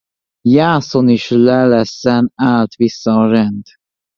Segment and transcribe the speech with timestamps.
[0.49, 3.65] Jászón és Leleszen állt vissza a rend.